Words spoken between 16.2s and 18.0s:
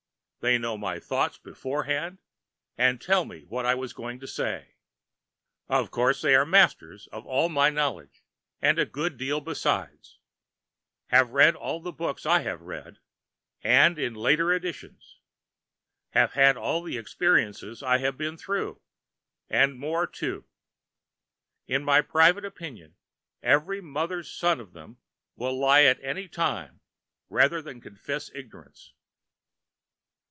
had all the experiences I